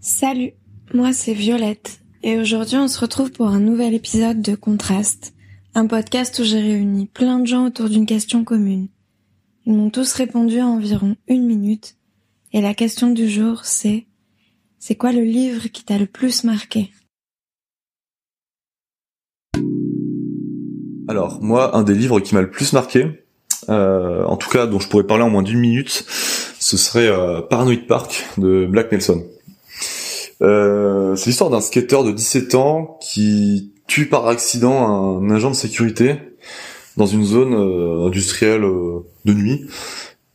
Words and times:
Salut, 0.00 0.52
moi 0.94 1.12
c'est 1.12 1.34
Violette 1.34 1.98
et 2.22 2.38
aujourd'hui 2.38 2.76
on 2.76 2.86
se 2.86 3.00
retrouve 3.00 3.32
pour 3.32 3.48
un 3.48 3.58
nouvel 3.58 3.94
épisode 3.94 4.40
de 4.40 4.54
Contraste, 4.54 5.34
un 5.74 5.88
podcast 5.88 6.38
où 6.38 6.44
j'ai 6.44 6.60
réuni 6.60 7.06
plein 7.06 7.40
de 7.40 7.48
gens 7.48 7.66
autour 7.66 7.88
d'une 7.88 8.06
question 8.06 8.44
commune. 8.44 8.86
Ils 9.66 9.74
m'ont 9.74 9.90
tous 9.90 10.12
répondu 10.12 10.60
en 10.60 10.76
environ 10.76 11.16
une 11.26 11.44
minute 11.46 11.96
et 12.52 12.60
la 12.60 12.74
question 12.74 13.10
du 13.10 13.28
jour 13.28 13.64
c'est 13.64 14.06
c'est 14.78 14.94
quoi 14.94 15.10
le 15.10 15.22
livre 15.22 15.66
qui 15.66 15.84
t'a 15.84 15.98
le 15.98 16.06
plus 16.06 16.44
marqué? 16.44 16.92
Alors 21.08 21.42
moi, 21.42 21.76
un 21.76 21.82
des 21.82 21.94
livres 21.94 22.20
qui 22.20 22.36
m'a 22.36 22.42
le 22.42 22.50
plus 22.50 22.72
marqué, 22.72 23.26
euh, 23.68 24.22
en 24.22 24.36
tout 24.36 24.48
cas 24.48 24.68
dont 24.68 24.78
je 24.78 24.88
pourrais 24.88 25.08
parler 25.08 25.24
en 25.24 25.30
moins 25.30 25.42
d'une 25.42 25.58
minute, 25.58 26.04
ce 26.60 26.76
serait 26.76 27.08
euh, 27.08 27.42
Paranoid 27.42 27.84
Park 27.88 28.26
de 28.38 28.64
Black 28.64 28.92
Nelson. 28.92 29.24
Euh, 30.42 31.16
c'est 31.16 31.26
l'histoire 31.26 31.50
d'un 31.50 31.60
skater 31.60 32.04
de 32.04 32.12
17 32.12 32.54
ans 32.54 32.98
qui 33.00 33.72
tue 33.86 34.06
par 34.06 34.28
accident 34.28 35.18
un 35.18 35.30
agent 35.30 35.50
de 35.50 35.56
sécurité 35.56 36.16
dans 36.96 37.06
une 37.06 37.24
zone 37.24 37.54
euh, 37.54 38.06
industrielle 38.06 38.64
euh, 38.64 39.06
de 39.24 39.32
nuit. 39.32 39.66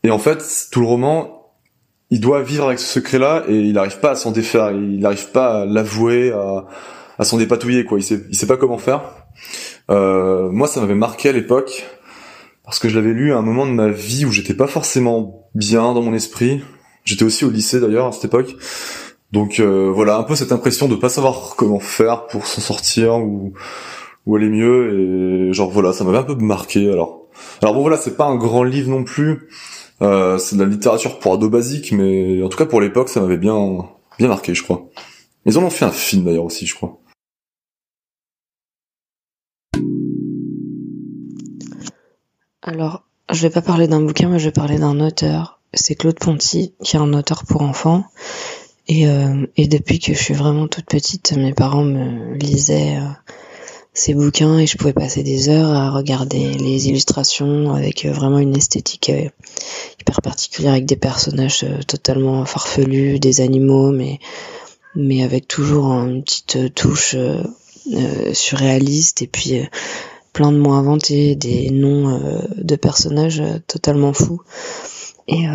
Et 0.04 0.12
en 0.12 0.20
fait, 0.20 0.44
tout 0.72 0.82
le 0.82 0.88
roman, 0.88 1.54
il 2.10 2.20
doit 2.20 2.42
vivre 2.42 2.68
avec 2.68 2.80
ce 2.80 2.88
secret-là 3.00 3.44
et 3.48 3.56
il 3.56 3.74
n'arrive 3.74 4.00
pas 4.00 4.12
à 4.12 4.16
s'en 4.16 4.32
défaire, 4.32 4.72
il 4.72 5.00
n'arrive 5.00 5.32
pas 5.32 5.62
à 5.62 5.66
l'avouer, 5.66 6.32
à, 6.32 6.66
à 7.18 7.24
s'en 7.24 7.38
dépatouiller 7.38 7.86
quoi. 7.86 8.00
Il 8.00 8.04
sait, 8.04 8.22
il 8.30 8.36
sait 8.36 8.48
pas 8.48 8.58
comment 8.58 8.78
faire. 8.78 9.02
Moi, 9.90 10.68
ça 10.68 10.82
m'avait 10.82 10.96
marqué 10.96 11.30
à 11.30 11.32
l'époque 11.32 11.86
parce 12.64 12.80
que 12.80 12.90
je 12.90 12.96
l'avais 12.96 13.14
lu 13.14 13.34
à 13.34 13.38
un 13.38 13.42
moment 13.42 13.66
de 13.66 13.72
ma 13.72 13.90
vie 13.90 14.26
où 14.26 14.32
j'étais 14.32 14.54
pas 14.54 14.68
forcément 14.68 15.50
bien 15.54 15.94
dans 15.94 16.02
mon 16.02 16.14
esprit. 16.14 16.62
J'étais 17.06 17.24
aussi 17.24 17.46
au 17.46 17.50
lycée 17.50 17.80
d'ailleurs 17.80 18.08
à 18.08 18.12
cette 18.12 18.26
époque. 18.26 18.56
Donc 19.34 19.60
euh, 19.60 19.92
voilà, 19.92 20.18
un 20.18 20.24
peu 20.24 20.36
cette 20.36 20.52
impression 20.52 20.88
de 20.88 20.94
pas 20.94 21.10
savoir 21.10 21.56
comment 21.58 21.80
faire 21.80 22.28
pour 22.28 22.46
s'en 22.46 22.62
sortir 22.62 23.18
ou 23.18 23.56
aller 24.36 24.48
mieux 24.48 25.50
et 25.50 25.54
genre 25.54 25.72
voilà, 25.72 25.92
ça 25.92 26.04
m'avait 26.04 26.20
un 26.20 26.24
peu 26.24 26.36
marqué. 26.36 26.88
Alors 26.92 27.24
alors 27.64 27.74
bon 27.74 27.82
voilà, 27.82 27.98
c'est 27.98 28.16
pas 28.16 28.26
un 28.26 28.36
grand 28.36 28.64
livre 28.64 28.92
non 28.92 29.04
plus. 29.04 29.50
Euh, 30.04 30.38
c'est 30.38 30.56
de 30.56 30.64
la 30.64 30.70
littérature 30.70 31.18
pour 31.18 31.34
ados 31.34 31.50
basique, 31.50 31.92
mais 31.94 32.44
en 32.44 32.50
tout 32.50 32.60
cas 32.60 32.68
pour 32.68 32.80
l'époque, 32.80 33.10
ça 33.10 33.22
m'avait 33.22 33.38
bien 33.38 33.90
bien 34.20 34.28
marqué, 34.28 34.54
je 34.54 34.62
crois. 34.62 34.86
Ils 35.48 35.58
en 35.58 35.64
ont 35.64 35.72
fait 35.72 35.86
un 35.86 35.92
film 35.92 36.26
d'ailleurs 36.26 36.46
aussi, 36.46 36.68
je 36.68 36.76
crois. 36.76 37.00
Alors, 42.62 43.04
je 43.32 43.42
vais 43.42 43.50
pas 43.50 43.64
parler 43.64 43.88
d'un 43.88 44.02
bouquin, 44.02 44.30
mais 44.30 44.38
je 44.38 44.46
vais 44.46 44.52
parler 44.52 44.78
d'un 44.78 45.00
auteur. 45.00 45.60
C'est 45.74 45.96
Claude 45.96 46.20
Ponty, 46.20 46.76
qui 46.84 46.98
est 46.98 47.00
un 47.00 47.14
auteur 47.14 47.46
pour 47.46 47.64
enfants. 47.64 48.06
Et, 48.88 49.08
euh, 49.08 49.46
et 49.56 49.68
depuis 49.68 50.00
que 50.00 50.14
je 50.14 50.22
suis 50.22 50.34
vraiment 50.34 50.68
toute 50.68 50.86
petite, 50.86 51.34
mes 51.34 51.54
parents 51.54 51.86
me 51.86 52.36
lisaient 52.36 52.98
euh, 52.98 53.08
ces 53.94 54.14
bouquins 54.14 54.60
et 54.60 54.68
je 54.68 54.78
pouvais 54.78 54.94
passer 54.94 55.24
des 55.24 55.48
heures 55.48 55.72
à 55.72 55.92
regarder 55.92 56.54
les 56.56 56.90
illustrations 56.90 57.74
avec 57.74 58.06
euh, 58.06 58.12
vraiment 58.12 58.40
une 58.40 58.58
esthétique 58.58 59.10
euh, 59.10 59.30
hyper 60.02 60.22
particulière 60.22 60.74
avec 60.74 60.86
des 60.86 60.98
personnages 60.98 61.66
totalement 61.88 62.44
farfelus, 62.46 63.20
des 63.20 63.40
animaux, 63.42 63.92
mais 63.92 64.20
mais 64.96 65.24
avec 65.24 65.48
toujours 65.48 65.86
une 65.86 66.24
petite 66.24 66.76
touche 66.76 67.16
surréaliste 68.34 69.24
et 69.24 69.28
puis 69.28 69.60
plein 70.34 70.52
de 70.52 70.58
mots 70.58 70.74
inventés, 70.74 71.36
des 71.36 71.72
noms 71.72 72.40
de 72.56 72.76
personnages 72.76 73.42
totalement 73.66 74.14
fous. 74.14 74.42
Et 75.28 75.48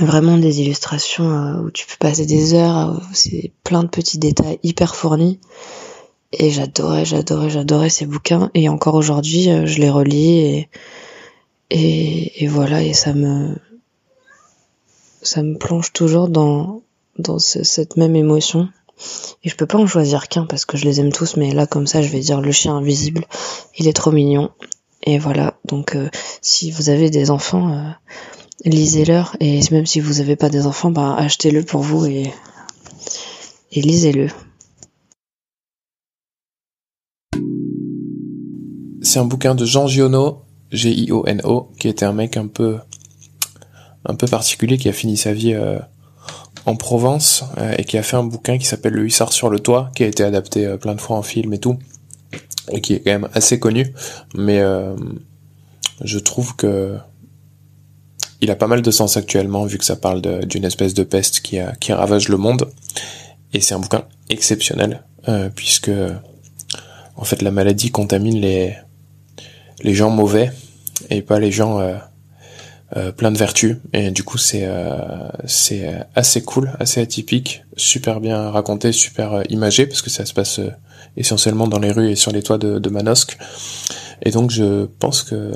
vraiment 0.00 0.38
des 0.38 0.60
illustrations 0.60 1.30
euh, 1.30 1.62
où 1.62 1.70
tu 1.70 1.86
peux 1.86 1.96
passer 1.98 2.26
des 2.26 2.54
heures, 2.54 3.00
c'est 3.12 3.52
plein 3.62 3.82
de 3.82 3.88
petits 3.88 4.18
détails 4.18 4.58
hyper 4.62 4.96
fournis. 4.96 5.38
Et 6.32 6.50
j'adorais, 6.50 7.04
j'adorais, 7.04 7.50
j'adorais 7.50 7.90
ces 7.90 8.06
bouquins. 8.06 8.50
Et 8.54 8.68
encore 8.68 8.94
aujourd'hui, 8.94 9.50
euh, 9.50 9.66
je 9.66 9.78
les 9.78 9.90
relis 9.90 10.68
et, 11.70 12.42
et, 12.42 12.46
voilà, 12.48 12.82
et 12.82 12.92
ça 12.92 13.12
me, 13.12 13.56
ça 15.22 15.42
me 15.42 15.56
plonge 15.56 15.92
toujours 15.92 16.28
dans, 16.28 16.82
dans 17.18 17.38
ce, 17.38 17.62
cette 17.62 17.96
même 17.96 18.16
émotion. 18.16 18.68
Et 19.42 19.48
je 19.48 19.56
peux 19.56 19.66
pas 19.66 19.78
en 19.78 19.86
choisir 19.86 20.28
qu'un 20.28 20.46
parce 20.46 20.64
que 20.64 20.76
je 20.76 20.84
les 20.84 21.00
aime 21.00 21.12
tous, 21.12 21.36
mais 21.36 21.52
là, 21.52 21.66
comme 21.66 21.86
ça, 21.86 22.02
je 22.02 22.08
vais 22.08 22.20
dire 22.20 22.40
le 22.40 22.52
chien 22.52 22.76
invisible. 22.76 23.26
Il 23.76 23.88
est 23.88 23.92
trop 23.92 24.12
mignon. 24.12 24.50
Et 25.02 25.18
voilà. 25.18 25.54
Donc, 25.64 25.94
euh, 25.94 26.08
si 26.40 26.70
vous 26.70 26.90
avez 26.90 27.10
des 27.10 27.30
enfants, 27.30 27.92
lisez-leur 28.64 29.36
et 29.40 29.60
même 29.70 29.86
si 29.86 30.00
vous 30.00 30.14
n'avez 30.14 30.36
pas 30.36 30.48
des 30.48 30.66
enfants, 30.66 30.90
bah, 30.90 31.14
achetez-le 31.16 31.64
pour 31.64 31.82
vous 31.82 32.06
et, 32.06 32.32
et 33.72 33.80
lisez-le. 33.80 34.28
C'est 39.02 39.18
un 39.18 39.26
bouquin 39.26 39.54
de 39.54 39.64
Jean 39.64 39.86
Giono, 39.86 40.42
G-I-O-N-O, 40.72 41.70
qui 41.78 41.88
était 41.88 42.06
un 42.06 42.12
mec 42.12 42.36
un 42.36 42.46
peu 42.46 42.78
un 44.06 44.14
peu 44.14 44.26
particulier 44.26 44.78
qui 44.78 44.88
a 44.88 44.92
fini 44.92 45.16
sa 45.16 45.32
vie 45.32 45.54
euh, 45.54 45.78
en 46.66 46.76
Provence 46.76 47.44
euh, 47.58 47.74
et 47.78 47.84
qui 47.84 47.96
a 47.96 48.02
fait 48.02 48.16
un 48.16 48.24
bouquin 48.24 48.58
qui 48.58 48.66
s'appelle 48.66 48.92
Le 48.92 49.04
Hussard 49.04 49.32
sur 49.32 49.50
le 49.50 49.60
toit, 49.60 49.90
qui 49.94 50.04
a 50.04 50.06
été 50.06 50.22
adapté 50.22 50.66
euh, 50.66 50.76
plein 50.76 50.94
de 50.94 51.00
fois 51.00 51.16
en 51.16 51.22
film 51.22 51.52
et 51.54 51.58
tout, 51.58 51.78
et 52.70 52.80
qui 52.80 52.94
est 52.94 53.00
quand 53.00 53.12
même 53.12 53.28
assez 53.34 53.58
connu, 53.58 53.94
mais 54.34 54.62
je 56.02 56.18
trouve 56.18 56.56
que 56.56 56.98
il 58.40 58.50
a 58.50 58.56
pas 58.56 58.66
mal 58.66 58.82
de 58.82 58.90
sens 58.90 59.16
actuellement 59.16 59.64
vu 59.64 59.78
que 59.78 59.84
ça 59.84 59.96
parle 59.96 60.20
d'une 60.46 60.64
espèce 60.64 60.94
de 60.94 61.02
peste 61.02 61.40
qui, 61.40 61.60
ravage 61.92 62.28
le 62.28 62.36
monde. 62.36 62.70
Et 63.52 63.60
c'est 63.60 63.74
un 63.74 63.78
bouquin 63.78 64.04
exceptionnel 64.28 65.02
euh, 65.28 65.48
puisque 65.54 65.90
en 67.16 67.24
fait 67.24 67.42
la 67.42 67.50
maladie 67.50 67.90
contamine 67.90 68.40
les 68.40 68.74
gens 69.94 70.10
mauvais 70.10 70.50
et 71.10 71.22
pas 71.22 71.38
les 71.38 71.52
gens 71.52 71.80
euh, 71.80 71.94
euh, 72.96 73.12
pleins 73.12 73.30
de 73.30 73.38
vertus. 73.38 73.76
Et 73.92 74.10
du 74.10 74.24
coup 74.24 74.38
c'est 74.38 74.68
c'est 75.46 75.88
assez 76.14 76.42
cool, 76.42 76.72
assez 76.80 77.00
atypique, 77.00 77.64
super 77.76 78.20
bien 78.20 78.50
raconté, 78.50 78.92
super 78.92 79.42
imagé 79.50 79.86
parce 79.86 80.02
que 80.02 80.10
ça 80.10 80.26
se 80.26 80.34
passe 80.34 80.60
essentiellement 81.16 81.68
dans 81.68 81.78
les 81.78 81.92
rues 81.92 82.10
et 82.10 82.16
sur 82.16 82.32
les 82.32 82.42
toits 82.42 82.58
de, 82.58 82.78
de 82.78 82.90
Manosque. 82.90 83.38
Et 84.22 84.30
donc 84.30 84.50
je 84.50 84.86
pense 84.98 85.22
que 85.22 85.52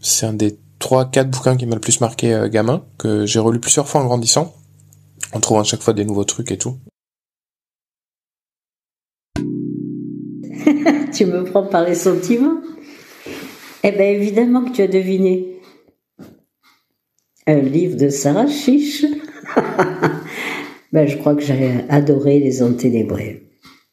c'est 0.00 0.26
un 0.26 0.34
des 0.34 0.58
trois, 0.78 1.10
quatre 1.10 1.30
bouquins 1.30 1.56
qui 1.56 1.66
m'ont 1.66 1.74
le 1.74 1.80
plus 1.80 2.00
marqué 2.00 2.32
euh, 2.34 2.48
gamin, 2.48 2.84
que 2.98 3.26
j'ai 3.26 3.38
relu 3.38 3.60
plusieurs 3.60 3.88
fois 3.88 4.00
en 4.00 4.04
grandissant, 4.04 4.54
en 5.32 5.40
trouvant 5.40 5.60
à 5.60 5.64
chaque 5.64 5.82
fois 5.82 5.94
des 5.94 6.04
nouveaux 6.04 6.24
trucs 6.24 6.50
et 6.50 6.58
tout. 6.58 6.78
tu 11.12 11.26
me 11.26 11.44
prends 11.44 11.66
par 11.66 11.84
les 11.84 11.94
sentiments 11.94 12.60
Eh 13.82 13.92
bien, 13.92 14.06
évidemment 14.06 14.64
que 14.64 14.72
tu 14.72 14.82
as 14.82 14.88
deviné. 14.88 15.60
Un 17.46 17.60
livre 17.60 17.96
de 17.96 18.08
Sarah 18.10 18.46
Chiche. 18.46 19.06
ben, 20.92 21.06
je 21.06 21.16
crois 21.16 21.34
que 21.34 21.42
j'ai 21.42 21.84
adoré 21.88 22.40
Les 22.40 22.62
Enténébrés. 22.62 23.50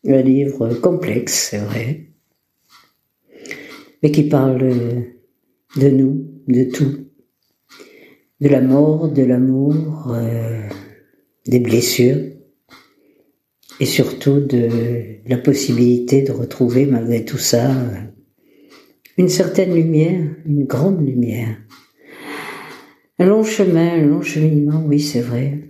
Un 0.07 0.21
livre 0.21 0.73
complexe, 0.75 1.49
c'est 1.49 1.57
vrai, 1.57 2.05
mais 4.03 4.11
qui 4.11 4.23
parle 4.23 4.59
de 5.77 5.89
nous, 5.89 6.34
de 6.47 6.63
tout. 6.65 7.07
De 8.41 8.49
la 8.49 8.61
mort, 8.61 9.09
de 9.09 9.23
l'amour, 9.23 10.11
euh, 10.13 10.67
des 11.47 11.59
blessures 11.59 12.17
et 13.79 13.85
surtout 13.85 14.39
de 14.39 14.69
la 15.27 15.37
possibilité 15.37 16.21
de 16.21 16.31
retrouver 16.31 16.85
malgré 16.85 17.25
tout 17.25 17.37
ça 17.37 17.71
une 19.17 19.29
certaine 19.29 19.73
lumière, 19.73 20.35
une 20.45 20.65
grande 20.65 21.05
lumière. 21.05 21.57
Un 23.17 23.25
long 23.27 23.43
chemin, 23.43 23.93
un 23.93 24.05
long 24.05 24.21
cheminement, 24.21 24.83
oui 24.85 24.99
c'est 24.99 25.21
vrai. 25.21 25.69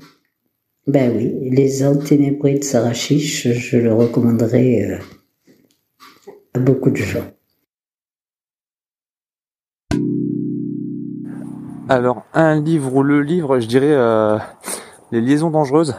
Ben 0.88 1.16
oui, 1.16 1.50
Les 1.52 1.84
Enténébrés 1.84 2.59
de 2.59 2.63
Sarachiche, 2.63 3.48
je 3.48 3.78
le 3.78 3.94
recommanderais 3.94 4.83
euh, 4.83 6.31
à 6.54 6.60
beaucoup 6.60 6.92
de 6.92 6.98
gens. 6.98 7.34
Alors 11.87 12.23
un 12.33 12.55
livre 12.59 12.95
ou 12.95 13.03
le 13.03 13.21
livre, 13.21 13.59
je 13.59 13.67
dirais 13.67 13.91
euh, 13.91 14.39
les 15.11 15.21
liaisons 15.21 15.51
dangereuses, 15.51 15.93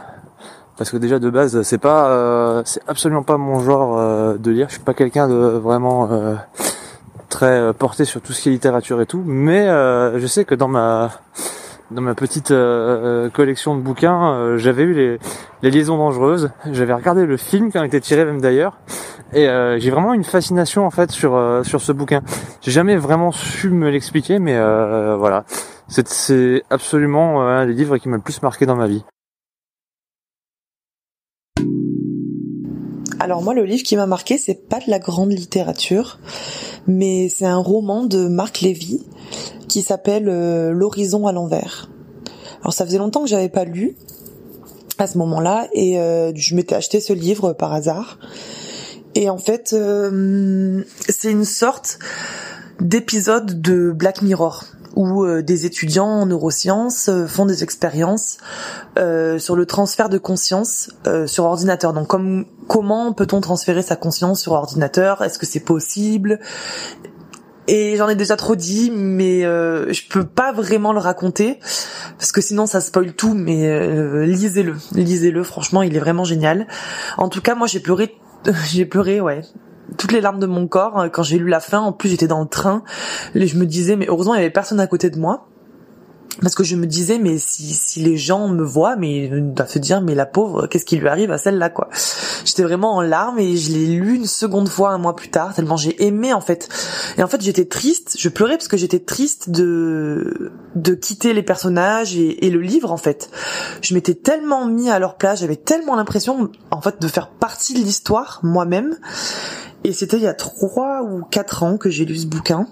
parce 0.77 0.89
que 0.91 0.97
déjà 0.97 1.17
de 1.17 1.29
base 1.29 1.61
c'est 1.61 1.77
pas, 1.77 2.09
euh, 2.09 2.61
c'est 2.65 2.81
absolument 2.89 3.23
pas 3.23 3.37
mon 3.37 3.61
genre 3.61 3.97
euh, 3.97 4.37
de 4.37 4.51
lire. 4.51 4.67
Je 4.67 4.73
suis 4.73 4.83
pas 4.83 4.93
quelqu'un 4.93 5.29
de 5.29 5.33
vraiment 5.33 6.09
très 7.29 7.73
porté 7.73 8.03
sur 8.03 8.19
tout 8.19 8.33
ce 8.33 8.41
qui 8.41 8.49
est 8.49 8.51
littérature 8.51 8.99
et 8.99 9.05
tout, 9.05 9.23
mais 9.25 9.67
je 9.67 10.25
sais 10.27 10.43
que 10.43 10.55
dans 10.55 10.67
ma 10.67 11.09
dans 11.89 12.01
ma 12.01 12.15
petite 12.15 12.53
collection 13.33 13.77
de 13.77 13.81
bouquins, 13.81 14.57
j'avais 14.57 14.83
eu 14.83 14.93
les, 14.93 15.19
les 15.61 15.71
liaisons 15.71 15.97
dangereuses. 15.97 16.49
J'avais 16.69 16.93
regardé 16.93 17.25
le 17.25 17.37
film 17.37 17.71
qui 17.71 17.79
en 17.79 17.83
était 17.83 18.01
tiré 18.01 18.25
même 18.25 18.41
d'ailleurs, 18.41 18.77
et 19.31 19.47
j'ai 19.77 19.89
vraiment 19.89 20.13
une 20.13 20.25
fascination 20.25 20.85
en 20.85 20.91
fait 20.91 21.11
sur 21.11 21.61
sur 21.63 21.79
ce 21.79 21.93
bouquin. 21.93 22.23
J'ai 22.59 22.71
jamais 22.71 22.97
vraiment 22.97 23.31
su 23.31 23.69
me 23.69 23.89
l'expliquer, 23.89 24.39
mais 24.39 24.57
voilà. 25.15 25.45
C'est 25.89 26.63
absolument 26.69 27.41
euh, 27.41 27.61
un 27.61 27.65
des 27.65 27.73
livres 27.73 27.97
qui 27.97 28.09
m'a 28.09 28.17
le 28.17 28.21
plus 28.21 28.41
marqué 28.41 28.65
dans 28.65 28.75
ma 28.75 28.87
vie. 28.87 29.03
Alors 33.19 33.41
moi, 33.41 33.53
le 33.53 33.63
livre 33.63 33.83
qui 33.83 33.95
m'a 33.95 34.05
marqué, 34.05 34.37
c'est 34.37 34.67
pas 34.67 34.79
de 34.79 34.89
la 34.89 34.99
grande 34.99 35.31
littérature, 35.31 36.19
mais 36.87 37.29
c'est 37.29 37.45
un 37.45 37.57
roman 37.57 38.03
de 38.03 38.27
Marc 38.27 38.61
Lévy 38.61 39.05
qui 39.67 39.81
s'appelle 39.81 40.29
euh, 40.29 40.71
L'horizon 40.71 41.25
à 41.25 41.31
l'envers. 41.31 41.89
Alors 42.61 42.73
ça 42.73 42.85
faisait 42.85 42.97
longtemps 42.97 43.23
que 43.23 43.29
j'avais 43.29 43.49
pas 43.49 43.63
lu 43.63 43.95
à 44.97 45.07
ce 45.07 45.17
moment-là 45.19 45.67
et 45.73 45.99
euh, 45.99 46.31
je 46.35 46.55
m'étais 46.55 46.75
acheté 46.75 46.99
ce 46.99 47.13
livre 47.13 47.53
par 47.53 47.73
hasard. 47.73 48.19
Et 49.15 49.29
en 49.29 49.37
fait, 49.37 49.69
c'est 51.09 51.31
une 51.31 51.45
sorte 51.45 51.97
d'épisode 52.79 53.61
de 53.61 53.91
Black 53.91 54.21
Mirror 54.21 54.63
où 54.97 55.23
euh, 55.23 55.43
des 55.43 55.67
étudiants 55.67 56.07
en 56.07 56.25
neurosciences 56.25 57.07
euh, 57.07 57.27
font 57.27 57.45
des 57.45 57.63
expériences 57.63 58.37
euh, 58.97 59.37
sur 59.37 59.55
le 59.55 59.67
transfert 59.67 60.09
de 60.09 60.17
conscience 60.17 60.89
sur 61.27 61.45
ordinateur. 61.45 61.93
Donc 61.93 62.07
comme 62.07 62.45
comment 62.67 63.13
peut-on 63.13 63.39
transférer 63.39 63.83
sa 63.83 63.95
conscience 63.95 64.41
sur 64.41 64.53
ordinateur? 64.53 65.21
Est-ce 65.21 65.37
que 65.37 65.45
c'est 65.45 65.61
possible? 65.61 66.39
Et 67.67 67.95
j'en 67.97 68.09
ai 68.09 68.15
déjà 68.15 68.35
trop 68.37 68.55
dit, 68.55 68.91
mais 68.91 69.41
je 69.41 70.07
peux 70.09 70.25
pas 70.25 70.51
vraiment 70.51 70.93
le 70.93 70.99
raconter 70.99 71.59
parce 72.17 72.31
que 72.31 72.41
sinon 72.41 72.65
ça 72.65 72.81
spoil 72.81 73.13
tout. 73.13 73.33
Mais 73.33 74.25
lisez-le, 74.25 74.75
lisez-le. 74.93 75.43
Franchement, 75.43 75.81
il 75.81 75.95
est 75.95 75.99
vraiment 75.99 76.23
génial. 76.23 76.67
En 77.17 77.29
tout 77.29 77.41
cas, 77.41 77.55
moi 77.55 77.67
j'ai 77.67 77.79
pleuré, 77.79 78.15
j'ai 78.65 78.85
pleuré, 78.85 79.21
ouais, 79.21 79.41
toutes 79.97 80.11
les 80.11 80.21
larmes 80.21 80.39
de 80.39 80.47
mon 80.47 80.67
corps 80.67 80.99
euh, 80.99 81.09
quand 81.09 81.23
j'ai 81.23 81.37
lu 81.37 81.47
la 81.47 81.59
fin. 81.59 81.79
En 81.79 81.93
plus, 81.93 82.09
j'étais 82.09 82.27
dans 82.27 82.41
le 82.41 82.47
train. 82.47 82.83
Je 83.35 83.57
me 83.57 83.65
disais, 83.65 83.95
mais 83.95 84.07
heureusement, 84.09 84.33
il 84.33 84.37
y 84.37 84.41
avait 84.41 84.49
personne 84.49 84.79
à 84.79 84.87
côté 84.87 85.09
de 85.09 85.17
moi 85.17 85.47
parce 86.41 86.55
que 86.55 86.63
je 86.63 86.75
me 86.75 86.85
disais 86.85 87.17
mais 87.17 87.37
si, 87.37 87.73
si 87.73 87.99
les 88.01 88.17
gens 88.17 88.47
me 88.47 88.63
voient 88.63 88.95
mais 88.95 89.25
ils 89.25 89.53
doivent 89.53 89.69
se 89.69 89.79
dire 89.79 90.01
mais 90.01 90.15
la 90.15 90.25
pauvre 90.25 90.67
qu'est-ce 90.67 90.85
qui 90.85 90.97
lui 90.97 91.07
arrive 91.07 91.31
à 91.31 91.37
celle-là 91.37 91.69
quoi 91.69 91.89
j'étais 92.45 92.63
vraiment 92.63 92.95
en 92.95 93.01
larmes 93.01 93.39
et 93.39 93.57
je 93.57 93.71
l'ai 93.71 93.87
lu 93.87 94.15
une 94.15 94.25
seconde 94.25 94.69
fois 94.69 94.91
un 94.91 94.97
mois 94.97 95.15
plus 95.15 95.29
tard 95.29 95.53
tellement 95.53 95.77
j'ai 95.77 96.05
aimé 96.05 96.33
en 96.33 96.41
fait 96.41 96.69
et 97.17 97.23
en 97.23 97.27
fait 97.27 97.41
j'étais 97.41 97.65
triste 97.65 98.17
je 98.19 98.29
pleurais 98.29 98.57
parce 98.57 98.67
que 98.67 98.77
j'étais 98.77 98.99
triste 98.99 99.49
de 99.49 100.51
de 100.75 100.93
quitter 100.93 101.33
les 101.33 101.43
personnages 101.43 102.15
et 102.15 102.49
le 102.49 102.61
livre 102.61 102.91
en 102.91 102.97
fait 102.97 103.29
je 103.81 103.93
m'étais 103.93 104.15
tellement 104.15 104.65
mis 104.65 104.89
à 104.89 104.99
leur 104.99 105.15
place 105.15 105.39
j'avais 105.39 105.55
tellement 105.55 105.95
l'impression 105.95 106.51
en 106.71 106.81
fait 106.81 107.01
de 107.01 107.07
faire 107.07 107.29
partie 107.29 107.73
de 107.73 107.79
l'histoire 107.79 108.39
moi-même 108.43 108.95
et 109.87 109.93
c'était 109.93 110.17
il 110.17 110.23
y 110.23 110.27
a 110.27 110.33
trois 110.33 111.03
ou 111.03 111.23
quatre 111.23 111.63
ans 111.63 111.77
que 111.77 111.89
j'ai 111.89 112.05
lu 112.05 112.17
ce 112.17 112.27
bouquin 112.27 112.67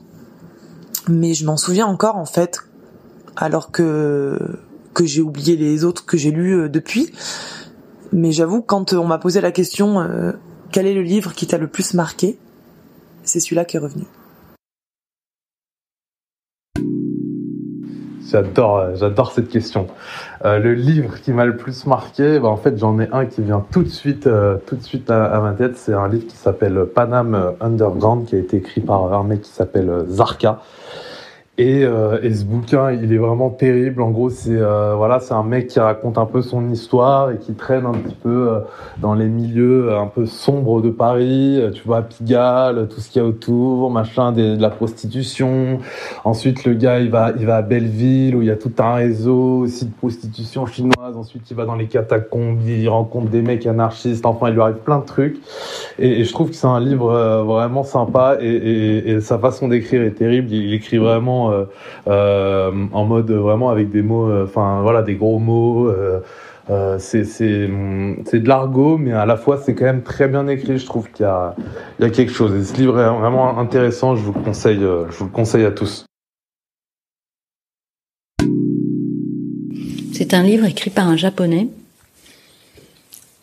mais 1.08 1.34
je 1.34 1.46
m'en 1.46 1.58
souviens 1.58 1.86
encore 1.86 2.18
en 2.18 2.26
fait 2.26 2.60
alors 3.36 3.72
que 3.72 4.38
que 4.96 5.06
j'ai 5.06 5.22
oublié 5.22 5.56
les 5.58 5.84
autres 5.84 6.06
que 6.06 6.18
j'ai 6.18 6.32
lus 6.32 6.54
euh, 6.54 6.70
depuis. 6.70 7.12
Mais 8.12 8.32
j'avoue, 8.32 8.62
quand 8.62 8.94
on 8.94 9.06
m'a 9.06 9.20
posé 9.20 9.42
la 9.42 9.52
question 9.52 10.00
euh, 10.00 10.32
quel 10.72 10.88
est 10.88 10.94
le 10.94 11.02
livre 11.04 11.34
qui 11.34 11.46
t'a 11.46 11.58
le 11.60 11.68
plus 11.68 11.94
marqué, 11.94 12.40
c'est 13.24 13.40
celui-là 13.40 13.66
qui 13.66 13.78
est 13.78 13.80
revenu. 13.80 14.06
J'adore, 18.30 18.78
euh, 18.78 18.96
j'adore 18.96 19.32
cette 19.32 19.50
question. 19.50 19.88
le 20.44 20.74
livre 20.74 21.20
qui 21.22 21.32
m'a 21.32 21.46
le 21.46 21.58
plus 21.58 21.86
marqué, 21.86 22.40
bah, 22.40 22.48
en 22.48 22.58
fait, 22.58 22.78
j'en 22.78 23.00
ai 23.00 23.08
un 23.12 23.26
qui 23.26 23.42
vient 23.42 23.66
tout 23.72 23.84
de 23.84 23.90
suite, 23.90 24.30
tout 24.68 24.76
de 24.76 24.84
suite 24.84 25.10
à, 25.10 25.40
ma 25.40 25.54
tête. 25.54 25.78
C'est 25.78 25.94
un 25.94 26.08
livre 26.08 26.28
qui 26.28 26.36
s'appelle 26.36 26.86
Panam 26.94 27.54
Underground, 27.62 28.26
qui 28.26 28.36
a 28.36 28.40
été 28.40 28.58
écrit 28.58 28.82
par 28.82 29.14
un 29.14 29.24
mec 29.24 29.42
qui 29.42 29.52
s'appelle 29.52 30.06
Zarka. 30.08 30.62
Et, 31.58 31.86
euh, 31.86 32.20
et, 32.22 32.34
ce 32.34 32.44
bouquin, 32.44 32.92
il 32.92 33.14
est 33.14 33.18
vraiment 33.18 33.50
terrible. 33.50 34.02
En 34.02 34.12
gros, 34.12 34.30
c'est 34.30 34.50
euh, 34.52 34.94
voilà, 34.96 35.22
c'est 35.22 35.34
un 35.34 35.44
mec 35.44 35.68
qui 35.68 35.80
raconte 35.80 36.18
un 36.18 36.26
peu 36.26 36.42
son 36.42 36.70
histoire 36.70 37.32
et 37.32 37.38
qui 37.38 37.54
traîne 37.54 37.86
un 37.86 37.94
petit 37.94 38.16
peu 38.16 38.50
euh, 38.50 38.60
dans 38.98 39.14
les 39.14 39.28
milieux 39.28 39.96
un 39.96 40.08
peu 40.08 40.26
sombres 40.26 40.82
de 40.82 40.90
Paris. 40.90 41.62
Tu 41.74 41.82
vois, 41.86 42.02
Pigalle, 42.02 42.90
tout 42.90 43.00
ce 43.00 43.10
qu'il 43.10 43.22
y 43.22 43.26
a 43.26 43.28
autour, 43.28 43.90
machin, 43.90 44.34
de 44.34 44.58
la 44.60 44.70
prostitution. 44.70 45.80
Ensuite, 46.26 46.66
le 46.66 46.74
gars, 46.74 47.00
il 47.00 47.10
va, 47.10 47.32
il 47.40 47.46
va 47.46 47.56
à 47.58 47.62
Belleville 47.62 48.36
où 48.36 48.42
il 48.42 48.50
y 48.50 48.52
a 48.52 48.58
tout 48.58 48.74
un 48.80 48.96
réseau 48.96 49.60
aussi 49.60 49.86
de 49.86 49.94
prostitution 49.94 50.66
chinoise. 50.66 51.16
Ensuite, 51.16 51.50
il 51.50 51.56
va 51.56 51.64
dans 51.64 51.76
les 51.76 51.88
catacombes, 51.88 52.68
il 52.68 52.90
rencontre 52.90 53.30
des 53.30 53.42
mecs 53.42 53.66
anarchistes. 53.66 54.26
Enfin, 54.26 54.50
il 54.50 54.56
lui 54.56 54.62
arrive 54.62 54.80
plein 54.84 55.00
de 55.00 55.06
trucs. 55.06 55.38
Et, 56.00 56.26
je 56.26 56.34
trouve 56.34 56.50
que 56.50 56.56
c'est 56.58 56.68
un 56.68 56.82
livre 56.82 57.44
vraiment 57.46 57.84
sympa 57.84 58.36
et, 58.42 59.22
sa 59.22 59.40
façon 59.40 59.70
d'écrire 59.70 60.02
est 60.02 60.12
terrible. 60.12 60.52
Il 60.52 60.74
écrit 60.74 60.98
vraiment 60.98 61.45
euh, 61.52 61.66
euh, 62.08 62.72
en 62.92 63.06
mode 63.06 63.32
vraiment 63.32 63.70
avec 63.70 63.90
des 63.90 64.02
mots, 64.02 64.30
euh, 64.30 64.46
enfin 64.46 64.82
voilà, 64.82 65.02
des 65.02 65.16
gros 65.16 65.40
mots. 65.40 65.92
c'est 66.98 67.24
de 67.24 68.48
l'argot, 68.48 68.98
mais 68.98 69.14
à 69.14 69.26
la 69.26 69.38
fois 69.38 69.58
c'est 69.64 69.76
quand 69.76 69.86
même 69.86 70.04
très 70.04 70.28
bien 70.28 70.48
écrit. 70.48 70.78
Je 70.78 70.86
trouve 70.86 71.10
qu'il 71.12 71.26
y 71.26 72.04
y 72.04 72.06
a 72.06 72.10
quelque 72.10 72.32
chose. 72.32 72.54
Et 72.56 72.64
ce 72.64 72.78
livre 72.78 73.00
est 73.00 73.20
vraiment 73.20 73.58
intéressant. 73.60 74.16
Je 74.16 74.24
vous 74.24 74.34
le 74.34 74.42
conseille, 74.42 74.80
je 74.80 75.18
vous 75.18 75.26
le 75.26 75.32
conseille 75.32 75.66
à 75.66 75.72
tous. 75.72 76.06
C'est 80.14 80.34
un 80.34 80.44
livre 80.44 80.66
écrit 80.66 80.92
par 80.92 81.10
un 81.10 81.18
japonais 81.18 81.68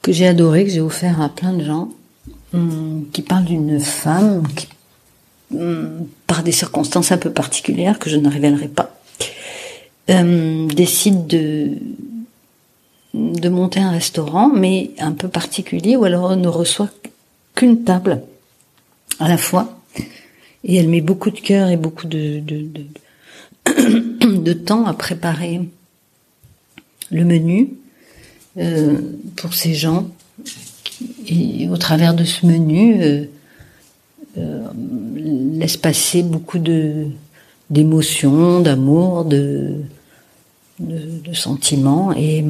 que 0.00 0.10
j'ai 0.10 0.26
adoré, 0.26 0.64
que 0.64 0.70
j'ai 0.70 0.80
offert 0.80 1.20
à 1.20 1.28
plein 1.28 1.52
de 1.52 1.62
gens, 1.62 1.90
hum, 2.54 3.04
qui 3.12 3.22
parle 3.22 3.44
d'une 3.44 3.78
femme 3.78 4.42
qui 4.56 4.66
par 6.26 6.42
des 6.42 6.52
circonstances 6.52 7.12
un 7.12 7.18
peu 7.18 7.30
particulières 7.30 7.98
que 7.98 8.10
je 8.10 8.16
ne 8.16 8.28
révélerai 8.28 8.68
pas, 8.68 8.94
euh, 10.10 10.66
décide 10.68 11.26
de 11.26 11.78
monter 13.48 13.80
un 13.80 13.90
restaurant, 13.90 14.48
mais 14.48 14.90
un 14.98 15.12
peu 15.12 15.28
particulier, 15.28 15.96
où 15.96 16.04
alors 16.04 16.30
on 16.30 16.36
ne 16.36 16.48
reçoit 16.48 16.90
qu'une 17.54 17.84
table 17.84 18.22
à 19.18 19.28
la 19.28 19.36
fois, 19.36 19.78
et 20.64 20.76
elle 20.76 20.88
met 20.88 21.00
beaucoup 21.00 21.30
de 21.30 21.40
cœur 21.40 21.68
et 21.68 21.76
beaucoup 21.76 22.06
de 22.06 22.40
temps 24.52 24.86
à 24.86 24.94
préparer 24.94 25.60
le 27.10 27.24
menu 27.24 27.70
euh, 28.58 28.98
pour 29.36 29.54
ces 29.54 29.74
gens. 29.74 30.08
Et 31.26 31.68
au 31.68 31.76
travers 31.76 32.14
de 32.14 32.24
ce 32.24 32.46
menu, 32.46 33.02
euh, 33.02 33.24
euh, 34.38 34.66
laisse 35.14 35.76
passer 35.76 36.22
beaucoup 36.22 36.58
de 36.58 37.06
d'émotions, 37.70 38.60
d'amour, 38.60 39.24
de, 39.24 39.76
de, 40.78 41.32
sentiments 41.32 42.12
et 42.12 42.44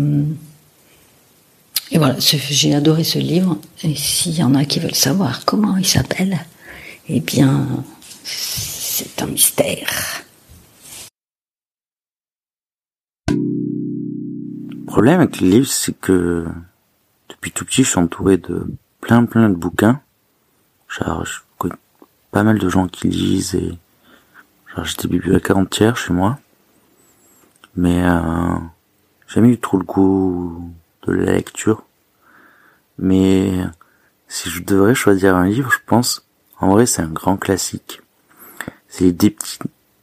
et 1.93 1.99
voilà, 1.99 2.17
j'ai 2.19 2.75
adoré 2.75 3.05
ce 3.05 3.19
livre. 3.19 3.58
Et 3.84 3.94
s'il 3.94 4.34
y 4.34 4.43
en 4.43 4.55
a 4.55 4.65
qui 4.65 4.81
veulent 4.81 4.94
savoir 4.94 5.44
comment 5.44 5.77
il 5.77 5.86
s'appelle, 5.86 6.39
eh 7.08 7.20
bien, 7.20 7.69
c'est 8.24 9.20
un 9.22 9.27
mystère. 9.27 10.24
Le 13.29 14.86
problème 14.86 15.20
avec 15.20 15.41
les 15.41 15.51
livres, 15.51 15.67
c'est 15.67 15.98
que 15.98 16.46
depuis 17.29 17.51
tout 17.53 17.67
petit, 17.67 17.84
je 17.84 17.91
suis 17.91 17.98
entouré 17.98 18.39
de 18.39 18.67
plein 19.01 19.27
plein 19.27 19.51
de 19.51 19.55
bouquins. 19.55 20.01
Pas 22.32 22.43
mal 22.43 22.58
de 22.58 22.69
gens 22.69 22.89
qui 22.89 23.08
lisent 23.08 23.55
et 23.55 23.79
genre 24.74 24.84
j'étais 24.84 25.06
bibliothécaire 25.06 25.58
entière 25.58 25.96
chez 25.96 26.12
moi. 26.12 26.39
Mais 27.77 28.03
euh, 28.03 28.56
j'ai 29.29 29.36
jamais 29.36 29.51
eu 29.51 29.58
trop 29.58 29.79
le 29.79 29.84
goût 29.84 30.72
de 31.06 31.12
la 31.12 31.32
lecture. 31.32 31.84
Mais 32.98 33.53
si 34.29 34.51
je 34.51 34.62
devrais 34.62 34.94
choisir 34.94 35.36
un 35.36 35.46
livre 35.46 35.70
je 35.70 35.79
pense 35.86 36.27
en 36.58 36.70
vrai 36.70 36.86
c'est 36.86 37.03
un 37.03 37.08
grand 37.08 37.36
classique. 37.36 38.01
C'est 38.89 39.05
les 39.05 39.31
petits, 39.31 39.58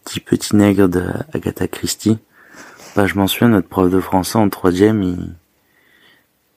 petits 0.05 0.19
petits 0.19 0.55
nègres 0.55 0.87
d'Agatha 0.87 1.67
Christie. 1.67 2.19
Bah 2.95 3.07
je 3.07 3.15
m'en 3.15 3.27
souviens 3.27 3.49
notre 3.49 3.67
prof 3.67 3.89
de 3.89 3.99
français 3.99 4.37
en 4.37 4.49
troisième 4.49 5.03
il 5.03 5.35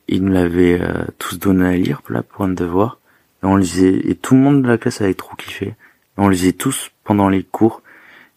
il 0.09 0.25
nous 0.25 0.33
l'avait 0.33 0.81
euh, 0.83 1.05
tous 1.19 1.39
donné 1.39 1.67
à 1.67 1.73
lire 1.73 2.03
là 2.11 2.23
pour 2.23 2.45
un 2.45 2.49
devoir 2.49 2.99
et 3.43 3.47
on 3.47 3.57
lisait, 3.57 4.01
et 4.09 4.15
tout 4.15 4.35
le 4.35 4.41
monde 4.41 4.63
de 4.63 4.69
la 4.69 4.79
classe 4.79 5.01
avait 5.01 5.15
trop 5.15 5.35
kiffé. 5.37 5.75
On 6.17 6.29
lisait 6.29 6.53
tous 6.53 6.91
pendant 7.05 7.29
les 7.29 7.43
cours. 7.43 7.83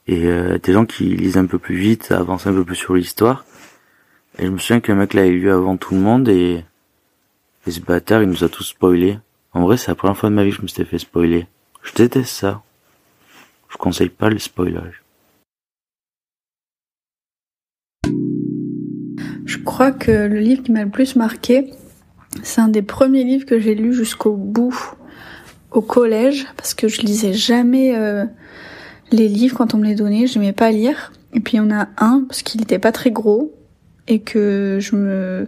Et 0.07 0.25
euh, 0.25 0.57
des 0.59 0.73
gens 0.73 0.85
qui 0.85 1.03
lisent 1.15 1.37
un 1.37 1.45
peu 1.45 1.59
plus 1.59 1.75
vite, 1.75 2.11
avancent 2.11 2.47
un 2.47 2.53
peu 2.53 2.63
plus 2.63 2.75
sur 2.75 2.95
l'histoire. 2.95 3.45
Et 4.37 4.45
je 4.45 4.51
me 4.51 4.57
souviens 4.57 4.81
le 4.85 4.95
mec 4.95 5.13
l'avait 5.13 5.29
lu 5.29 5.49
avant 5.49 5.77
tout 5.77 5.93
le 5.93 6.01
monde 6.01 6.27
et, 6.27 6.63
et 7.65 7.71
ce 7.71 7.79
bâtard 7.79 8.21
il 8.21 8.29
nous 8.29 8.43
a 8.43 8.49
tous 8.49 8.63
spoilé. 8.63 9.17
En 9.53 9.63
vrai 9.63 9.77
c'est 9.77 9.89
la 9.89 9.95
première 9.95 10.17
fois 10.17 10.29
de 10.29 10.35
ma 10.35 10.43
vie 10.43 10.51
que 10.51 10.57
je 10.57 10.61
me 10.61 10.67
suis 10.67 10.83
fait 10.83 10.99
spoiler. 10.99 11.47
Je 11.83 11.93
déteste 11.93 12.29
ça. 12.29 12.61
Je 13.69 13.77
conseille 13.77 14.09
pas 14.09 14.29
le 14.29 14.39
spoilage. 14.39 15.03
Je 19.45 19.57
crois 19.59 19.91
que 19.91 20.11
le 20.11 20.39
livre 20.39 20.63
qui 20.63 20.71
m'a 20.71 20.83
le 20.83 20.89
plus 20.89 21.15
marqué, 21.15 21.71
c'est 22.43 22.61
un 22.61 22.67
des 22.67 22.81
premiers 22.81 23.23
livres 23.23 23.45
que 23.45 23.59
j'ai 23.59 23.75
lu 23.75 23.93
jusqu'au 23.93 24.35
bout 24.35 24.94
au 25.75 25.81
collège 25.81 26.47
parce 26.57 26.73
que 26.73 26.87
je 26.87 27.01
lisais 27.01 27.33
jamais 27.33 27.95
euh, 27.95 28.25
les 29.11 29.27
livres 29.27 29.57
quand 29.57 29.73
on 29.73 29.77
me 29.77 29.85
les 29.85 29.95
donnait, 29.95 30.27
j'aimais 30.27 30.53
pas 30.53 30.71
lire. 30.71 31.11
Et 31.33 31.39
puis 31.39 31.57
il 31.57 31.57
y 31.57 31.59
en 31.59 31.71
a 31.71 31.89
un 31.97 32.23
parce 32.27 32.41
qu'il 32.41 32.61
était 32.61 32.79
pas 32.79 32.91
très 32.91 33.11
gros 33.11 33.53
et 34.07 34.19
que 34.19 34.77
je 34.79 34.95
me 34.95 35.47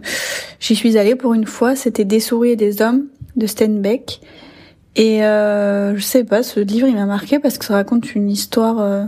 j'y 0.60 0.76
suis 0.76 0.98
allée 0.98 1.16
pour 1.16 1.34
une 1.34 1.46
fois, 1.46 1.76
c'était 1.76 2.04
Des 2.04 2.20
souris 2.20 2.50
et 2.50 2.56
des 2.56 2.82
hommes 2.82 3.06
de 3.36 3.46
Steinbeck. 3.46 4.20
Et 4.96 5.24
euh, 5.24 5.96
je 5.96 6.02
sais 6.02 6.24
pas, 6.24 6.42
ce 6.42 6.60
livre 6.60 6.88
il 6.88 6.94
m'a 6.94 7.06
marqué 7.06 7.38
parce 7.38 7.56
que 7.56 7.64
ça 7.64 7.74
raconte 7.74 8.14
une 8.14 8.28
histoire 8.28 8.80
euh, 8.80 9.04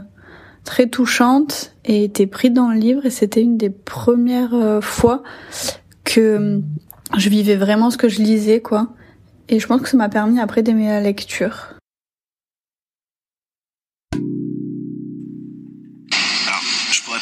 très 0.65 0.87
touchante 0.87 1.75
et 1.85 2.05
était 2.05 2.27
pris 2.27 2.51
dans 2.51 2.71
le 2.71 2.79
livre 2.79 3.05
et 3.07 3.11
c'était 3.11 3.43
une 3.43 3.57
des 3.57 3.71
premières 3.71 4.55
euh, 4.55 4.81
fois 4.81 5.23
que 6.05 6.61
je 7.17 7.29
vivais 7.29 7.57
vraiment 7.57 7.91
ce 7.91 7.97
que 7.97 8.09
je 8.09 8.23
lisais 8.23 8.61
quoi. 8.61 8.89
Et 9.53 9.59
je 9.59 9.67
pense 9.67 9.83
que 9.83 9.89
ça 9.89 9.97
m'a 9.97 10.09
permis 10.09 10.41
après 10.41 10.63
d'aimer 10.63 10.87
la 10.87 11.01
lecture. 11.01 11.75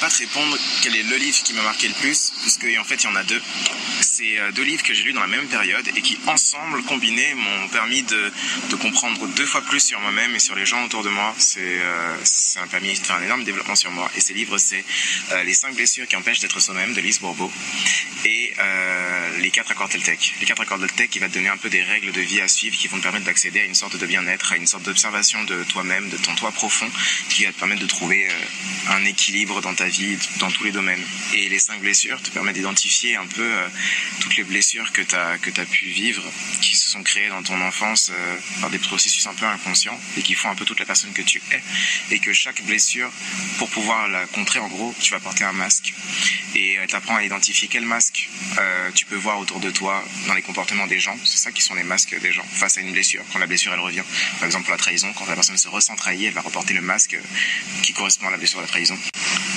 pas 0.00 0.10
te 0.10 0.18
répondre 0.18 0.56
quel 0.82 0.94
est 0.94 1.02
le 1.02 1.16
livre 1.16 1.36
qui 1.42 1.52
m'a 1.54 1.62
marqué 1.62 1.88
le 1.88 1.94
plus, 1.94 2.32
puisque 2.42 2.66
en 2.78 2.84
fait 2.84 3.02
il 3.02 3.04
y 3.04 3.06
en 3.08 3.16
a 3.16 3.24
deux. 3.24 3.42
C'est 4.00 4.38
euh, 4.38 4.52
deux 4.52 4.62
livres 4.62 4.82
que 4.82 4.94
j'ai 4.94 5.02
lus 5.02 5.12
dans 5.12 5.20
la 5.20 5.26
même 5.26 5.46
période 5.48 5.86
et 5.88 6.02
qui 6.02 6.16
ensemble, 6.26 6.82
combinés, 6.84 7.34
m'ont 7.34 7.68
permis 7.68 8.02
de, 8.02 8.32
de, 8.70 8.76
comprendre 8.76 9.26
deux 9.28 9.46
fois 9.46 9.60
plus 9.62 9.80
sur 9.80 10.00
moi-même 10.00 10.34
et 10.34 10.38
sur 10.38 10.54
les 10.54 10.66
gens 10.66 10.84
autour 10.84 11.02
de 11.02 11.08
moi. 11.08 11.34
C'est 11.38 11.80
euh, 11.80 12.16
un, 12.62 12.66
permis, 12.68 12.94
fait 12.94 13.12
un 13.12 13.22
énorme 13.22 13.44
développement 13.44 13.74
sur 13.74 13.90
moi. 13.90 14.08
Et 14.16 14.20
ces 14.20 14.34
livres, 14.34 14.58
c'est 14.58 14.84
euh, 15.32 15.42
Les 15.42 15.54
cinq 15.54 15.74
blessures 15.74 16.06
qui 16.06 16.16
empêchent 16.16 16.40
d'être 16.40 16.60
soi-même 16.60 16.94
de 16.94 17.00
Lise 17.00 17.18
Bourbeau 17.18 17.50
et 18.24 18.52
euh, 18.58 18.87
Les 19.40 19.50
quatre 19.50 19.70
accords 19.70 19.88
Toltec. 19.88 20.34
Les 20.40 20.46
quatre 20.46 20.62
accords 20.62 20.80
Toltec 20.80 21.10
qui 21.10 21.20
va 21.20 21.28
te 21.28 21.34
donner 21.34 21.48
un 21.48 21.56
peu 21.56 21.70
des 21.70 21.82
règles 21.82 22.10
de 22.10 22.20
vie 22.20 22.40
à 22.40 22.48
suivre 22.48 22.76
qui 22.76 22.88
vont 22.88 22.96
te 22.98 23.02
permettre 23.02 23.26
d'accéder 23.26 23.60
à 23.60 23.64
une 23.64 23.74
sorte 23.74 23.96
de 23.96 24.06
bien-être, 24.06 24.52
à 24.52 24.56
une 24.56 24.66
sorte 24.66 24.82
d'observation 24.82 25.44
de 25.44 25.62
toi-même, 25.64 26.08
de 26.08 26.16
ton 26.16 26.34
toi 26.34 26.50
profond, 26.50 26.90
qui 27.28 27.44
va 27.44 27.52
te 27.52 27.58
permettre 27.58 27.80
de 27.80 27.86
trouver 27.86 28.28
un 28.88 29.04
équilibre 29.04 29.60
dans 29.60 29.74
ta 29.74 29.86
vie 29.86 30.18
dans 30.40 30.50
tous 30.50 30.64
les 30.64 30.72
domaines. 30.72 31.02
Et 31.34 31.48
les 31.48 31.58
cinq 31.58 31.80
blessures 31.80 32.20
te 32.20 32.30
permettent 32.30 32.56
d'identifier 32.56 33.16
un 33.16 33.26
peu 33.26 33.42
euh, 33.42 33.68
toutes 34.20 34.36
les 34.36 34.44
blessures 34.44 34.90
que 34.92 35.02
tu 35.02 35.14
as, 35.14 35.32
as 35.32 35.66
pu 35.66 35.86
vivre, 35.86 36.24
qui 36.60 36.76
se 36.76 36.90
sont 36.90 37.02
créées 37.02 37.28
dans 37.28 37.42
ton 37.42 37.60
enfance 37.60 38.10
euh, 38.10 38.36
par 38.60 38.70
des 38.70 38.78
processus 38.78 39.26
un 39.26 39.34
peu 39.34 39.46
inconscients 39.46 39.98
et 40.16 40.22
qui 40.22 40.34
font 40.34 40.50
un 40.50 40.54
peu 40.56 40.64
toute 40.64 40.80
la 40.80 40.86
personne 40.86 41.12
que 41.12 41.22
tu 41.22 41.40
es. 41.52 41.62
Et 42.14 42.18
que 42.18 42.32
chaque 42.32 42.62
blessure, 42.62 43.10
pour 43.58 43.68
pouvoir 43.70 44.08
la 44.08 44.26
contrer, 44.26 44.58
en 44.58 44.68
gros, 44.68 44.94
tu 45.00 45.12
vas 45.12 45.20
porter 45.20 45.44
un 45.44 45.52
masque. 45.52 45.94
Et 46.56 46.78
tu 46.88 46.96
apprends 46.96 47.16
à 47.16 47.22
identifier 47.22 47.68
quel 47.68 47.84
masque 47.84 48.28
euh, 48.58 48.90
tu 48.94 49.04
peux 49.06 49.16
voir 49.16 49.27
autour 49.36 49.60
de 49.60 49.70
toi 49.70 50.02
dans 50.26 50.34
les 50.34 50.42
comportements 50.42 50.86
des 50.86 50.98
gens. 50.98 51.16
C'est 51.24 51.38
ça 51.38 51.52
qui 51.52 51.62
sont 51.62 51.74
les 51.74 51.82
masques 51.82 52.18
des 52.20 52.32
gens 52.32 52.44
face 52.44 52.78
à 52.78 52.80
une 52.80 52.92
blessure, 52.92 53.22
quand 53.32 53.38
la 53.38 53.46
blessure 53.46 53.72
elle 53.72 53.80
revient. 53.80 54.02
Par 54.38 54.46
exemple, 54.46 54.70
la 54.70 54.76
trahison, 54.76 55.08
quand 55.16 55.26
la 55.26 55.34
personne 55.34 55.56
se 55.56 55.68
ressent 55.68 55.96
trahie, 55.96 56.26
elle 56.26 56.32
va 56.32 56.40
reporter 56.40 56.74
le 56.74 56.80
masque 56.80 57.18
qui 57.82 57.92
correspond 57.92 58.28
à 58.28 58.30
la 58.30 58.36
blessure 58.36 58.58
de 58.58 58.64
la 58.64 58.68
trahison. 58.68 58.96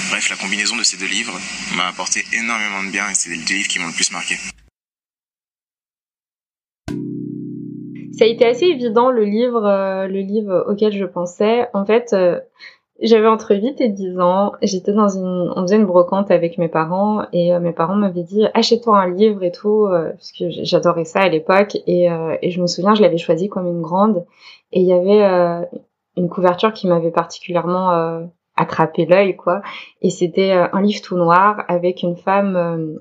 Bref, 0.09 0.29
la 0.29 0.35
combinaison 0.35 0.75
de 0.75 0.83
ces 0.83 0.97
deux 0.97 1.07
livres 1.07 1.39
m'a 1.75 1.87
apporté 1.87 2.25
énormément 2.33 2.83
de 2.83 2.89
bien 2.89 3.09
et 3.09 3.15
c'est 3.15 3.29
les 3.29 3.37
deux 3.37 3.55
livres 3.55 3.67
qui 3.67 3.79
m'ont 3.79 3.87
le 3.87 3.93
plus 3.93 4.11
marqué. 4.11 4.35
Ça 8.13 8.25
a 8.25 8.27
été 8.27 8.45
assez 8.45 8.65
évident 8.65 9.09
le 9.09 9.23
livre, 9.23 9.65
euh, 9.65 10.07
le 10.07 10.19
livre 10.19 10.65
auquel 10.67 10.95
je 10.95 11.05
pensais. 11.05 11.67
En 11.73 11.85
fait, 11.85 12.13
euh, 12.13 12.39
j'avais 13.01 13.27
entre 13.27 13.55
8 13.55 13.81
et 13.81 13.89
10 13.89 14.19
ans, 14.19 14.53
j'étais 14.61 14.93
dans 14.93 15.09
une, 15.09 15.51
on 15.55 15.61
faisait 15.63 15.77
une 15.77 15.85
brocante 15.85 16.31
avec 16.31 16.57
mes 16.57 16.67
parents 16.67 17.23
et 17.33 17.53
euh, 17.53 17.59
mes 17.59 17.73
parents 17.73 17.95
m'avaient 17.95 18.23
dit 18.23 18.45
achète-toi 18.53 18.97
un 18.97 19.09
livre 19.09 19.43
et 19.43 19.51
tout 19.51 19.87
parce 19.89 20.31
que 20.31 20.45
j'adorais 20.49 21.05
ça 21.05 21.21
à 21.21 21.29
l'époque 21.29 21.77
et, 21.87 22.07
et 22.41 22.51
je 22.51 22.61
me 22.61 22.67
souviens 22.67 22.93
je 22.95 23.01
l'avais 23.01 23.17
choisi 23.17 23.49
comme 23.49 23.67
une 23.67 23.81
grande 23.81 24.25
et 24.71 24.81
il 24.81 24.87
y 24.87 24.93
avait 24.93 25.67
une 26.17 26.29
couverture 26.29 26.73
qui 26.73 26.87
m'avait 26.87 27.11
particulièrement 27.11 28.27
attraper 28.55 29.05
l'œil 29.05 29.35
quoi 29.35 29.61
et 30.01 30.09
c'était 30.09 30.51
euh, 30.51 30.67
un 30.73 30.81
livre 30.81 31.01
tout 31.01 31.17
noir 31.17 31.63
avec 31.67 32.03
une 32.03 32.15
femme 32.15 32.55
euh, 32.55 32.99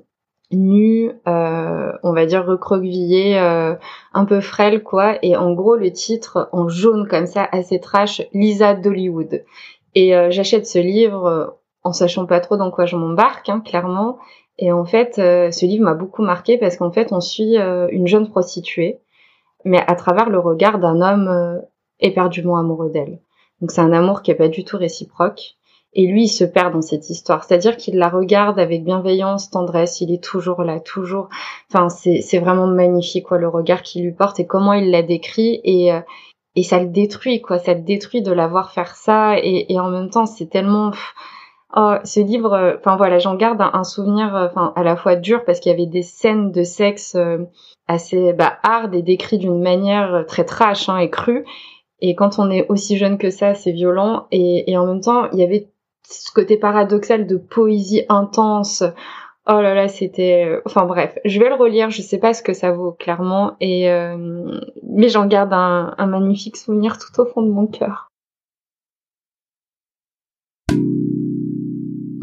nue 0.53 1.13
euh, 1.29 1.93
on 2.03 2.13
va 2.13 2.27
dire 2.27 2.45
recroquevillée 2.45 3.39
un 3.39 4.25
peu 4.25 4.41
frêle 4.41 4.83
quoi 4.83 5.15
et 5.23 5.37
en 5.37 5.53
gros 5.53 5.77
le 5.77 5.93
titre 5.93 6.49
en 6.53 6.69
jaune 6.69 7.07
comme 7.09 7.27
ça 7.27 7.49
assez 7.53 7.79
trash 7.79 8.23
Lisa 8.33 8.75
d'Hollywood 8.75 9.45
et 9.95 10.13
j'achète 10.31 10.67
ce 10.67 10.79
livre 10.79 11.57
en 11.83 11.93
sachant 11.93 12.27
pas 12.27 12.41
trop 12.41 12.57
dans 12.57 12.71
quoi 12.71 12.87
je 12.87 12.97
m'embarque 12.97 13.49
hein, 13.49 13.61
clairement 13.61 14.19
et 14.59 14.73
en 14.73 14.85
fait 14.85 15.15
ce 15.17 15.67
livre 15.67 15.85
m'a 15.85 15.95
beaucoup 15.95 16.23
marqué 16.23 16.59
parce 16.59 16.77
qu'en 16.77 16.91
fait 16.91 17.13
on 17.13 17.21
suit 17.21 17.57
une 17.57 18.07
jeune 18.07 18.29
prostituée 18.29 19.01
mais 19.65 19.83
à 19.87 19.95
travers 19.95 20.31
le 20.31 20.39
regard 20.39 20.79
d'un 20.79 21.01
homme 21.01 21.63
éperdument 22.01 22.57
amoureux 22.57 22.91
d'elle 22.91 23.21
donc 23.61 23.71
c'est 23.71 23.81
un 23.81 23.93
amour 23.93 24.23
qui 24.23 24.31
est 24.31 24.37
pas 24.37 24.49
du 24.49 24.65
tout 24.65 24.79
réciproque. 24.79 25.57
Et 25.93 26.07
lui, 26.07 26.25
il 26.25 26.29
se 26.29 26.45
perd 26.45 26.73
dans 26.73 26.83
cette 26.83 27.11
histoire. 27.11 27.43
C'est-à-dire 27.43 27.77
qu'il 27.77 27.99
la 27.99 28.09
regarde 28.09 28.61
avec 28.61 28.85
bienveillance, 28.85 29.51
tendresse. 29.51 30.01
Il 30.01 30.13
est 30.13 30.23
toujours 30.23 30.63
là, 30.63 30.79
toujours. 30.79 31.29
Enfin, 31.69 31.89
c'est, 31.89 32.21
c'est 32.21 32.39
vraiment 32.39 32.69
magnifique, 32.69 33.27
quoi, 33.27 33.39
le 33.39 33.49
regard 33.49 33.83
qu'il 33.83 34.05
lui 34.05 34.13
porte 34.13 34.39
et 34.39 34.47
comment 34.47 34.73
il 34.73 34.91
la 34.91 35.03
décrit. 35.03 35.61
Et, 35.65 35.93
euh, 35.93 36.01
et 36.57 36.63
ça 36.63 36.81
le 36.81 36.89
détruit, 36.89 37.41
quoi. 37.41 37.59
Ça 37.59 37.75
le 37.75 37.81
détruit 37.81 38.23
de 38.23 38.33
la 38.33 38.49
voir 38.49 38.73
faire 38.73 38.95
ça. 38.95 39.37
Et, 39.43 39.79
en 39.79 39.91
même 39.91 40.11
temps, 40.11 40.27
c'est 40.27 40.47
tellement... 40.47 40.93
Oh, 41.77 41.95
ce 42.03 42.19
livre, 42.19 42.53
euh, 42.53 42.77
enfin 42.81 42.97
voilà, 42.97 43.21
j'en 43.21 43.37
garde 43.37 43.61
un, 43.61 43.85
souvenir, 43.85 44.35
euh, 44.35 44.49
enfin 44.51 44.73
à 44.75 44.83
la 44.83 44.97
fois 44.97 45.15
dur 45.15 45.45
parce 45.45 45.61
qu'il 45.61 45.71
y 45.71 45.73
avait 45.73 45.87
des 45.87 46.03
scènes 46.03 46.51
de 46.51 46.65
sexe 46.65 47.17
assez 47.87 48.33
bah, 48.33 48.59
hard 48.65 48.93
et 48.93 49.03
décrites 49.03 49.41
d'une 49.41 49.63
manière 49.63 50.25
très 50.27 50.45
trash 50.45 50.89
hein, 50.89 50.99
et 50.99 51.11
crue, 51.11 51.45
et 52.01 52.15
quand 52.15 52.39
on 52.39 52.51
est 52.51 52.67
aussi 52.69 52.97
jeune 52.97 53.19
que 53.19 53.31
ça, 53.31 53.55
c'est 53.55 53.73
violent. 53.73 54.27
Et, 54.31 54.71
et 54.71 54.77
en 54.77 54.87
même 54.87 55.01
temps, 55.01 55.31
il 55.33 55.39
y 55.39 55.43
avait 55.43 55.71
ce 56.09 56.33
côté 56.33 56.57
paradoxal 56.57 57.27
de 57.27 57.37
poésie 57.37 58.05
intense. 58.09 58.83
Oh 59.53 59.61
là 59.61 59.75
là, 59.75 59.89
c'était. 59.89 60.45
Euh, 60.47 60.61
enfin 60.65 60.85
bref, 60.85 61.19
je 61.25 61.41
vais 61.41 61.49
le 61.49 61.57
relire. 61.57 61.91
Je 61.91 62.03
sais 62.03 62.19
pas 62.19 62.35
ce 62.35 62.43
que 62.43 62.53
ça 62.53 62.71
vaut 62.71 62.93
clairement, 62.93 63.57
euh... 63.61 64.61
mais 64.89 65.09
j'en 65.09 65.27
garde 65.27 65.53
un, 65.53 65.93
un 65.99 66.07
magnifique 66.07 66.57
souvenir 66.57 66.99
tout 66.99 67.21
au 67.21 67.27
fond 67.27 67.43
de 67.43 67.51
mon 67.51 67.67
cœur. 67.67 68.11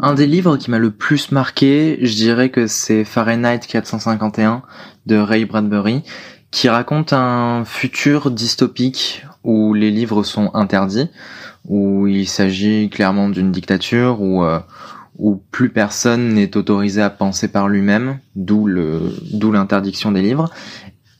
Un 0.00 0.14
des 0.14 0.26
livres 0.26 0.56
qui 0.56 0.70
m'a 0.70 0.78
le 0.78 0.90
plus 0.90 1.30
marqué, 1.30 1.98
je 2.00 2.14
dirais 2.14 2.48
que 2.48 2.66
c'est 2.66 3.04
Fahrenheit 3.04 3.60
451 3.68 4.62
de 5.04 5.16
Ray 5.16 5.44
Bradbury, 5.44 6.04
qui 6.50 6.70
raconte 6.70 7.12
un 7.12 7.64
futur 7.66 8.30
dystopique 8.30 9.26
où 9.44 9.74
les 9.74 9.90
livres 9.90 10.22
sont 10.22 10.50
interdits, 10.54 11.10
où 11.66 12.06
il 12.06 12.26
s'agit 12.26 12.88
clairement 12.88 13.28
d'une 13.28 13.50
dictature 13.50 14.22
où 14.22 14.44
euh, 14.44 14.60
où 15.18 15.36
plus 15.50 15.70
personne 15.70 16.34
n'est 16.34 16.56
autorisé 16.56 17.02
à 17.02 17.10
penser 17.10 17.48
par 17.48 17.68
lui-même, 17.68 18.18
d'où 18.36 18.66
le 18.66 19.00
d'où 19.32 19.52
l'interdiction 19.52 20.12
des 20.12 20.22
livres. 20.22 20.50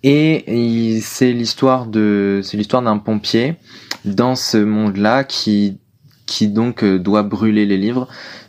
Et 0.05 1.00
c'est 1.02 1.33
l'histoire 1.33 1.87
de 1.87 2.40
c'est 2.45 2.57
l'histoire 2.57 2.83
d'un 2.83 2.99
pompier 2.99 3.57
dans 4.05 4.37
ce 4.37 4.59
monde-là 4.59 5.25
qui 5.25 5.78
qui 6.26 6.49
donc 6.49 6.85
euh, 6.85 6.99
doit 6.99 7.23
brûler 7.23 7.67
les 7.67 7.76
livres. 7.76 8.07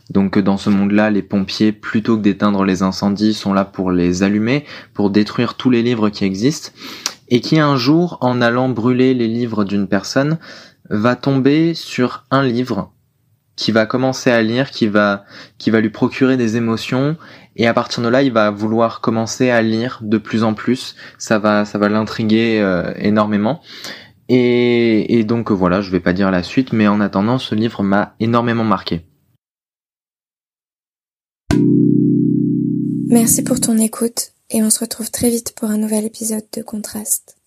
Donc 0.10 0.38
dans 0.40 0.58
ce 0.58 0.70
monde-là, 0.70 1.12
les 1.12 1.22
pompiers, 1.22 1.72
plutôt 1.72 2.18
que 2.18 2.22
d'éteindre 2.22 2.64
les 2.64 2.82
incendies, 2.82 3.34
sont 3.34 3.54
là 3.54 3.64
pour 3.64 3.92
les 3.92 4.24
allumer, 4.24 4.66
pour 4.94 5.12
détruire 5.12 5.54
tous 5.54 5.70
les 5.70 5.84
livres 5.84 6.10
qui 6.10 6.26
existent 6.26 6.72
et 7.30 7.42
qui 7.42 7.60
un 7.60 7.76
jour, 7.76 8.18
en 8.22 8.42
allant 8.42 8.70
brûler 8.70 9.14
les 9.14 9.28
livres 9.28 9.64
d'une 9.64 9.88
personne, 9.88 10.40
va 10.90 11.16
tomber 11.16 11.76
sur 11.76 12.26
un 12.32 12.44
livre 12.44 12.92
qui 13.60 13.74
va 13.74 13.86
commencer 13.86 14.32
à 14.32 14.42
lire, 14.42 14.72
qui 14.72 14.88
va, 14.88 15.26
qui 15.58 15.70
va 15.70 15.82
lui 15.82 15.90
procurer 15.90 16.38
des 16.38 16.56
émotions, 16.56 17.18
et 17.58 17.68
à 17.68 17.74
partir 17.74 18.02
de 18.02 18.08
là, 18.08 18.24
il 18.24 18.32
va 18.32 18.52
vouloir 18.52 19.02
commencer 19.02 19.50
à 19.50 19.62
lire 19.62 20.00
de 20.02 20.18
plus 20.18 20.46
en 20.46 20.54
plus. 20.54 20.96
Ça 21.18 21.40
va, 21.40 21.66
ça 21.66 21.78
va 21.78 21.90
l'intriguer 21.90 22.62
euh, 22.62 22.94
énormément. 22.96 23.60
Et, 24.30 25.20
et 25.20 25.26
donc 25.26 25.52
voilà, 25.52 25.82
je 25.82 25.92
vais 25.92 26.00
pas 26.00 26.14
dire 26.14 26.32
la 26.32 26.42
suite, 26.42 26.72
mais 26.72 26.88
en 26.88 27.02
attendant, 27.02 27.38
ce 27.38 27.54
livre 27.54 27.84
m'a 27.84 28.16
énormément 28.22 28.64
marqué. 28.64 29.02
Merci 33.10 33.44
pour 33.44 33.60
ton 33.60 33.78
écoute 33.78 34.32
et 34.52 34.64
on 34.64 34.70
se 34.70 34.80
retrouve 34.80 35.12
très 35.12 35.30
vite 35.30 35.54
pour 35.58 35.70
un 35.70 35.78
nouvel 35.78 36.06
épisode 36.06 36.46
de 36.56 36.62
Contraste. 36.62 37.39